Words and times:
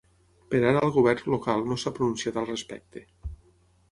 Per 0.53 0.61
ara 0.69 0.79
el 0.85 0.93
govern 0.95 1.27
local 1.33 1.67
no 1.71 1.77
s’ha 1.83 1.93
pronunciat 1.99 2.39
al 2.43 2.47
respecte. 2.49 3.07